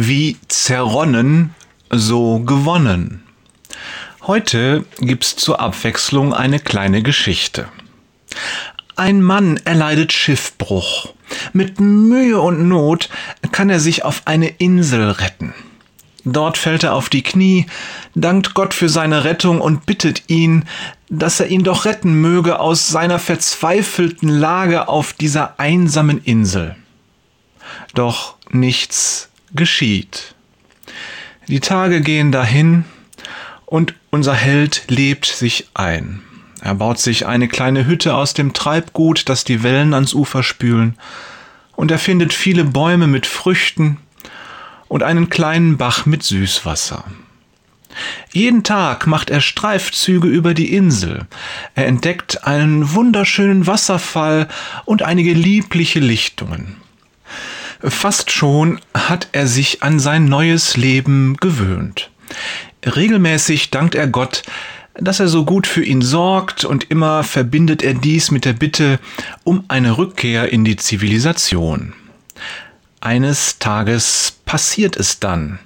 Wie 0.00 0.36
zerronnen, 0.46 1.56
so 1.90 2.38
gewonnen. 2.38 3.24
Heute 4.28 4.84
gibt's 5.00 5.34
zur 5.34 5.58
Abwechslung 5.58 6.32
eine 6.32 6.60
kleine 6.60 7.02
Geschichte. 7.02 7.66
Ein 8.94 9.20
Mann 9.22 9.56
erleidet 9.64 10.12
Schiffbruch. 10.12 11.14
Mit 11.52 11.80
Mühe 11.80 12.40
und 12.40 12.68
Not 12.68 13.08
kann 13.50 13.70
er 13.70 13.80
sich 13.80 14.04
auf 14.04 14.22
eine 14.26 14.46
Insel 14.46 15.10
retten. 15.10 15.52
Dort 16.24 16.58
fällt 16.58 16.84
er 16.84 16.94
auf 16.94 17.08
die 17.08 17.22
Knie, 17.22 17.66
dankt 18.14 18.54
Gott 18.54 18.74
für 18.74 18.88
seine 18.88 19.24
Rettung 19.24 19.60
und 19.60 19.84
bittet 19.84 20.30
ihn, 20.30 20.66
dass 21.08 21.40
er 21.40 21.48
ihn 21.48 21.64
doch 21.64 21.86
retten 21.86 22.20
möge 22.20 22.60
aus 22.60 22.86
seiner 22.86 23.18
verzweifelten 23.18 24.28
Lage 24.28 24.86
auf 24.86 25.12
dieser 25.12 25.58
einsamen 25.58 26.22
Insel. 26.22 26.76
Doch 27.94 28.36
nichts 28.52 29.27
geschieht. 29.54 30.34
Die 31.48 31.60
Tage 31.60 32.00
gehen 32.00 32.32
dahin 32.32 32.84
und 33.64 33.94
unser 34.10 34.34
Held 34.34 34.84
lebt 34.88 35.26
sich 35.26 35.68
ein. 35.74 36.22
Er 36.60 36.74
baut 36.74 36.98
sich 36.98 37.26
eine 37.26 37.48
kleine 37.48 37.86
Hütte 37.86 38.14
aus 38.14 38.34
dem 38.34 38.52
Treibgut, 38.52 39.28
das 39.28 39.44
die 39.44 39.62
Wellen 39.62 39.94
ans 39.94 40.14
Ufer 40.14 40.42
spülen, 40.42 40.96
und 41.76 41.90
er 41.90 41.98
findet 41.98 42.32
viele 42.32 42.64
Bäume 42.64 43.06
mit 43.06 43.26
Früchten 43.26 43.98
und 44.88 45.02
einen 45.02 45.30
kleinen 45.30 45.76
Bach 45.76 46.06
mit 46.06 46.22
Süßwasser. 46.22 47.04
Jeden 48.32 48.64
Tag 48.64 49.06
macht 49.06 49.30
er 49.30 49.40
Streifzüge 49.40 50.28
über 50.28 50.54
die 50.54 50.74
Insel. 50.74 51.26
Er 51.74 51.86
entdeckt 51.86 52.44
einen 52.44 52.94
wunderschönen 52.94 53.66
Wasserfall 53.66 54.48
und 54.84 55.02
einige 55.02 55.32
liebliche 55.32 56.00
Lichtungen. 56.00 56.76
Fast 57.80 58.32
schon 58.32 58.80
hat 58.92 59.28
er 59.32 59.46
sich 59.46 59.82
an 59.82 60.00
sein 60.00 60.24
neues 60.24 60.76
Leben 60.76 61.36
gewöhnt. 61.36 62.10
Regelmäßig 62.84 63.70
dankt 63.70 63.94
er 63.94 64.08
Gott, 64.08 64.42
dass 64.94 65.20
er 65.20 65.28
so 65.28 65.44
gut 65.44 65.66
für 65.66 65.84
ihn 65.84 66.02
sorgt 66.02 66.64
und 66.64 66.90
immer 66.90 67.22
verbindet 67.22 67.82
er 67.82 67.94
dies 67.94 68.30
mit 68.32 68.44
der 68.44 68.52
Bitte 68.52 68.98
um 69.44 69.64
eine 69.68 69.96
Rückkehr 69.96 70.52
in 70.52 70.64
die 70.64 70.76
Zivilisation. 70.76 71.92
Eines 73.00 73.60
Tages 73.60 74.38
passiert 74.44 74.96
es 74.96 75.20
dann. 75.20 75.60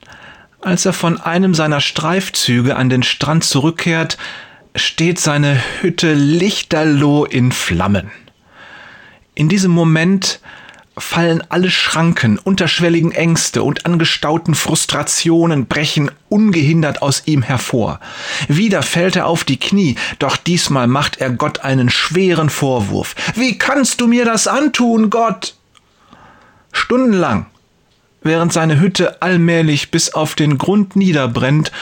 Als 0.61 0.85
er 0.85 0.93
von 0.93 1.19
einem 1.19 1.55
seiner 1.55 1.81
Streifzüge 1.81 2.77
an 2.77 2.91
den 2.91 3.03
Strand 3.03 3.45
zurückkehrt, 3.45 4.19
steht 4.77 5.19
seine 5.19 5.61
Hütte 5.81 6.13
lichterloh 6.13 7.25
in 7.25 7.53
Flammen. 7.53 8.11
In 9.35 9.49
diesem 9.49 9.71
Moment 9.71 10.41
fallen 10.99 11.43
alle 11.49 11.71
Schranken, 11.71 12.39
unterschwelligen 12.39 13.13
Ängste 13.13 13.63
und 13.63 13.87
angestauten 13.87 14.55
Frustrationen 14.55 15.67
brechen 15.67 16.11
ungehindert 16.29 17.01
aus 17.01 17.23
ihm 17.27 17.43
hervor. 17.43 17.99
Wieder 18.49 18.83
fällt 18.83 19.17
er 19.17 19.27
auf 19.27 19.45
die 19.45 19.59
Knie, 19.59 19.97
doch 20.19 20.37
diesmal 20.37 20.87
macht 20.87 21.19
er 21.19 21.31
Gott 21.31 21.61
einen 21.61 21.89
schweren 21.89 22.51
Vorwurf. 22.51 23.15
Wie 23.35 23.57
kannst 23.57 24.01
du 24.01 24.07
mir 24.07 24.25
das 24.25 24.47
antun, 24.47 25.09
Gott? 25.09 25.55
Stundenlang, 26.73 27.47
während 28.23 28.53
seine 28.53 28.81
Hütte 28.81 29.23
allmählich 29.23 29.91
bis 29.91 30.13
auf 30.13 30.35
den 30.35 30.59
Grund 30.59 30.97
niederbrennt 30.97 31.73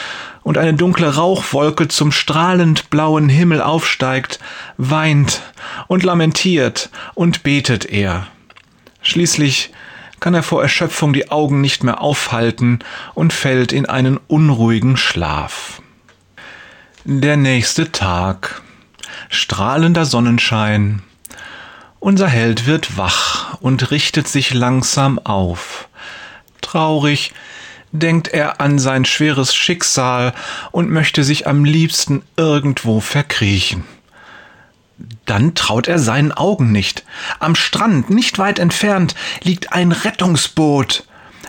und 0.43 0.57
eine 0.57 0.73
dunkle 0.73 1.15
Rauchwolke 1.15 1.87
zum 1.87 2.11
strahlend 2.11 2.89
blauen 2.89 3.29
Himmel 3.29 3.61
aufsteigt, 3.61 4.39
weint 4.77 5.41
und 5.87 6.03
lamentiert 6.03 6.89
und 7.13 7.43
betet 7.43 7.85
er. 7.85 8.27
Schließlich 9.01 9.71
kann 10.19 10.33
er 10.33 10.43
vor 10.43 10.61
Erschöpfung 10.61 11.13
die 11.13 11.31
Augen 11.31 11.61
nicht 11.61 11.83
mehr 11.83 12.01
aufhalten 12.01 12.79
und 13.15 13.33
fällt 13.33 13.73
in 13.73 13.87
einen 13.87 14.17
unruhigen 14.27 14.95
Schlaf. 14.95 15.81
Der 17.03 17.35
nächste 17.35 17.91
Tag. 17.91 18.61
Strahlender 19.29 20.05
Sonnenschein. 20.05 21.01
Unser 21.99 22.27
Held 22.27 22.67
wird 22.67 22.97
wach 22.97 23.55
und 23.55 23.91
richtet 23.91 24.27
sich 24.27 24.53
langsam 24.53 25.17
auf. 25.19 25.87
Traurig 26.61 27.33
denkt 27.91 28.27
er 28.27 28.61
an 28.61 28.79
sein 28.79 29.05
schweres 29.05 29.55
Schicksal 29.55 30.33
und 30.71 30.89
möchte 30.89 31.23
sich 31.23 31.47
am 31.47 31.65
liebsten 31.65 32.23
irgendwo 32.37 32.99
verkriechen. 32.99 33.83
Dann 35.31 35.55
traut 35.55 35.87
er 35.87 35.97
seinen 35.97 36.33
Augen 36.33 36.73
nicht. 36.73 37.05
Am 37.39 37.55
Strand, 37.55 38.09
nicht 38.09 38.37
weit 38.37 38.59
entfernt, 38.59 39.15
liegt 39.41 39.71
ein 39.71 39.93
Rettungsboot. 39.93 41.05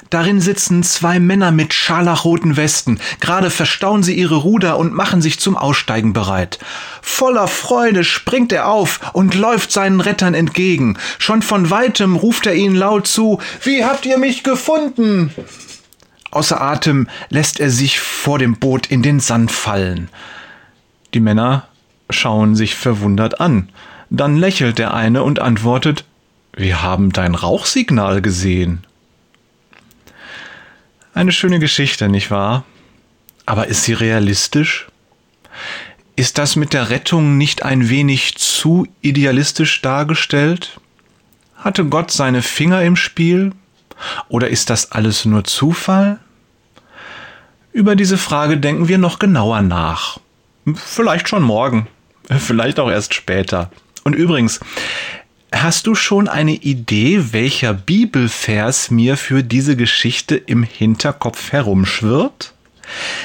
Darin 0.08 0.40
sitzen 0.40 0.84
zwei 0.84 1.18
Männer 1.18 1.50
mit 1.50 1.74
scharlachroten 1.74 2.56
Westen. 2.56 3.00
Gerade 3.18 3.50
verstauen 3.50 4.04
sie 4.04 4.14
ihre 4.14 4.36
Ruder 4.36 4.78
und 4.78 4.94
machen 4.94 5.20
sich 5.20 5.40
zum 5.40 5.56
Aussteigen 5.56 6.12
bereit. 6.12 6.60
Voller 7.00 7.48
Freude 7.48 8.04
springt 8.04 8.52
er 8.52 8.68
auf 8.68 9.00
und 9.14 9.34
läuft 9.34 9.72
seinen 9.72 10.00
Rettern 10.00 10.34
entgegen. 10.34 10.96
Schon 11.18 11.42
von 11.42 11.68
weitem 11.68 12.14
ruft 12.14 12.46
er 12.46 12.54
ihnen 12.54 12.76
laut 12.76 13.08
zu 13.08 13.40
Wie 13.64 13.84
habt 13.84 14.06
ihr 14.06 14.18
mich 14.18 14.44
gefunden? 14.44 15.34
Außer 16.30 16.60
Atem 16.60 17.08
lässt 17.30 17.58
er 17.58 17.70
sich 17.70 17.98
vor 17.98 18.38
dem 18.38 18.60
Boot 18.60 18.86
in 18.86 19.02
den 19.02 19.18
Sand 19.18 19.50
fallen. 19.50 20.08
Die 21.14 21.20
Männer 21.20 21.66
schauen 22.10 22.54
sich 22.54 22.74
verwundert 22.74 23.40
an. 23.40 23.68
Dann 24.10 24.36
lächelt 24.36 24.78
der 24.78 24.94
eine 24.94 25.22
und 25.22 25.40
antwortet, 25.40 26.04
wir 26.54 26.82
haben 26.82 27.12
dein 27.12 27.34
Rauchsignal 27.34 28.20
gesehen. 28.20 28.84
Eine 31.14 31.32
schöne 31.32 31.58
Geschichte, 31.58 32.08
nicht 32.08 32.30
wahr? 32.30 32.64
Aber 33.46 33.68
ist 33.68 33.84
sie 33.84 33.94
realistisch? 33.94 34.88
Ist 36.14 36.38
das 36.38 36.56
mit 36.56 36.72
der 36.72 36.90
Rettung 36.90 37.38
nicht 37.38 37.64
ein 37.64 37.88
wenig 37.88 38.36
zu 38.36 38.86
idealistisch 39.00 39.80
dargestellt? 39.80 40.78
Hatte 41.56 41.84
Gott 41.86 42.10
seine 42.10 42.42
Finger 42.42 42.82
im 42.82 42.96
Spiel? 42.96 43.52
Oder 44.28 44.48
ist 44.48 44.68
das 44.68 44.92
alles 44.92 45.24
nur 45.24 45.44
Zufall? 45.44 46.18
Über 47.72 47.96
diese 47.96 48.18
Frage 48.18 48.58
denken 48.58 48.88
wir 48.88 48.98
noch 48.98 49.18
genauer 49.18 49.62
nach. 49.62 50.18
Vielleicht 50.74 51.28
schon 51.28 51.42
morgen. 51.42 51.88
Vielleicht 52.38 52.78
auch 52.78 52.90
erst 52.90 53.14
später. 53.14 53.70
Und 54.04 54.14
übrigens, 54.14 54.60
hast 55.52 55.86
du 55.86 55.94
schon 55.94 56.28
eine 56.28 56.54
Idee, 56.54 57.32
welcher 57.32 57.74
Bibelvers 57.74 58.90
mir 58.90 59.16
für 59.16 59.42
diese 59.42 59.76
Geschichte 59.76 60.36
im 60.36 60.62
Hinterkopf 60.62 61.52
herumschwirrt? 61.52 62.54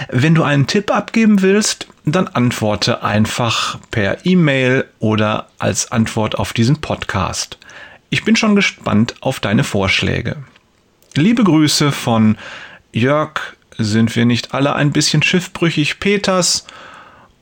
Wenn 0.10 0.36
du 0.36 0.44
einen 0.44 0.68
Tipp 0.68 0.92
abgeben 0.92 1.42
willst, 1.42 1.88
dann 2.06 2.28
antworte 2.28 3.04
einfach 3.04 3.80
per 3.92 4.26
E-Mail 4.26 4.86
oder 5.00 5.50
als 5.60 5.92
Antwort 5.92 6.38
auf 6.38 6.54
diesen 6.54 6.80
Podcast. 6.80 7.58
Ich 8.10 8.24
bin 8.24 8.36
schon 8.36 8.56
gespannt 8.56 9.16
auf 9.20 9.40
deine 9.40 9.64
Vorschläge. 9.64 10.38
Liebe 11.16 11.44
Grüße 11.44 11.92
von 11.92 12.38
Jörg, 12.94 13.58
sind 13.78 14.16
wir 14.16 14.26
nicht 14.26 14.54
alle 14.54 14.76
ein 14.76 14.92
bisschen 14.92 15.22
schiffbrüchig 15.22 16.00
Peters 16.00 16.66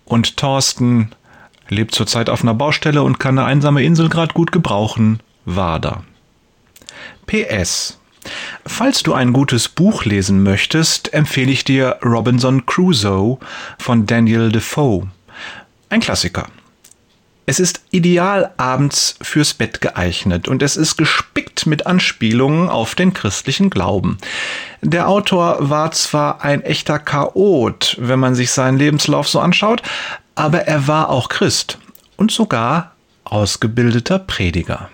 und 0.06 0.38
Thorsten 0.38 1.12
lebt 1.68 1.96
zurzeit 1.96 2.30
auf 2.30 2.44
einer 2.44 2.54
Baustelle 2.54 3.04
und 3.04 3.20
kann 3.20 3.38
eine 3.38 3.48
einsame 3.48 3.84
Insel 3.84 4.10
gerade 4.10 4.34
gut 4.34 4.52
gebrauchen. 4.52 5.20
Wader. 5.46 6.04
PS. 7.28 8.00
Falls 8.66 9.04
du 9.04 9.14
ein 9.14 9.34
gutes 9.34 9.70
Buch 9.70 10.06
lesen 10.06 10.42
möchtest, 10.42 11.14
empfehle 11.14 11.52
ich 11.52 11.64
dir 11.64 11.98
Robinson 12.04 12.66
Crusoe 12.66 13.38
von 13.78 14.06
Daniel 14.06 14.52
Defoe. 14.52 15.08
Ein 15.90 16.00
Klassiker. 16.00 16.48
Es 17.48 17.60
ist 17.60 17.82
ideal 17.92 18.52
abends 18.58 19.18
fürs 19.22 19.54
Bett 19.54 19.80
geeignet 19.80 20.48
und 20.48 20.64
es 20.64 20.78
ist 20.78 20.98
gespickt 20.98 21.68
mit 21.68 21.86
Anspielungen 21.86 22.70
auf 22.70 22.96
den 22.96 23.14
christlichen 23.14 23.70
Glauben. 23.70 24.18
Der 24.82 25.08
Autor 25.08 25.70
war 25.70 25.92
zwar 25.92 26.44
ein 26.44 26.64
echter 26.64 26.98
Chaot, 26.98 27.98
wenn 28.00 28.20
man 28.20 28.34
sich 28.34 28.52
seinen 28.52 28.80
Lebenslauf 28.80 29.28
so 29.28 29.40
anschaut, 29.40 29.84
aber 30.34 30.62
er 30.62 30.88
war 30.88 31.10
auch 31.10 31.30
Christ 31.30 31.78
und 32.18 32.32
sogar 32.32 32.96
ausgebildeter 33.26 34.20
Prediger. 34.20 34.90